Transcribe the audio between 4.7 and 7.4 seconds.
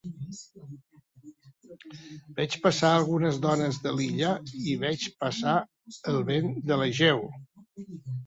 i veig passar el vent de l'Egeu.